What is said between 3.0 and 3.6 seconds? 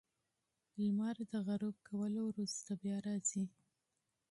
راځي.